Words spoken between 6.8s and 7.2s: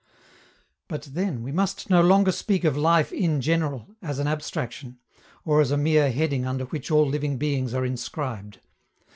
all